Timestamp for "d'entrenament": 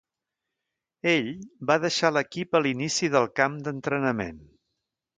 3.69-4.45